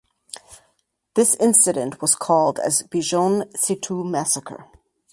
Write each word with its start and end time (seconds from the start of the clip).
This 1.13 1.35
incident 1.35 2.01
was 2.01 2.15
called 2.15 2.57
as 2.57 2.81
Bijon 2.81 3.43
Setu 3.55 4.03
massacre. 4.03 4.67